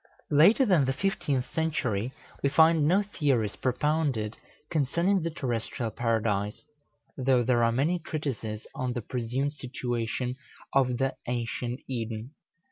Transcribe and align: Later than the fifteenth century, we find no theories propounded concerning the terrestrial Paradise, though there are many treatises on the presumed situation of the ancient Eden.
Later 0.31 0.65
than 0.65 0.85
the 0.85 0.93
fifteenth 0.93 1.45
century, 1.53 2.11
we 2.41 2.49
find 2.49 2.87
no 2.87 3.03
theories 3.03 3.55
propounded 3.55 4.35
concerning 4.71 5.21
the 5.21 5.29
terrestrial 5.29 5.91
Paradise, 5.91 6.65
though 7.15 7.43
there 7.43 7.63
are 7.63 7.71
many 7.71 7.99
treatises 7.99 8.65
on 8.73 8.93
the 8.93 9.03
presumed 9.03 9.53
situation 9.53 10.37
of 10.73 10.97
the 10.97 11.13
ancient 11.27 11.81
Eden. 11.87 12.31